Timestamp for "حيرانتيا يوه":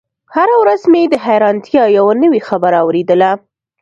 1.25-2.13